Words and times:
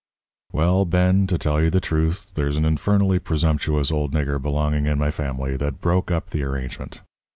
"Well, 0.51 0.85
Ben, 0.85 1.27
to 1.27 1.37
tell 1.37 1.61
you 1.61 1.69
the 1.69 1.79
truth, 1.79 2.31
there's 2.33 2.57
an 2.57 2.65
infernally 2.65 3.19
presumptuous 3.19 3.91
old 3.91 4.13
nigger 4.15 4.41
belonging 4.41 4.87
in 4.87 4.97
my 4.97 5.11
family 5.11 5.55
that 5.57 5.79
broke 5.79 6.09
up 6.09 6.31
the 6.31 6.41
arrangement. 6.41 7.01